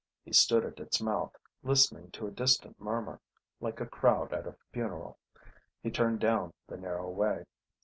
He 0.23 0.33
stood 0.33 0.65
at 0.65 0.79
its 0.79 0.99
mouth, 0.99 1.37
listening 1.61 2.09
to 2.13 2.25
a 2.25 2.31
distant 2.31 2.81
murmur, 2.81 3.21
like 3.59 3.79
a 3.79 3.85
crowd 3.85 4.33
at 4.33 4.47
a 4.47 4.55
funeral. 4.71 5.19
He 5.79 5.91
turned 5.91 6.19
down 6.19 6.53
the 6.65 6.77
narrow 6.77 7.07
way. 7.11 7.45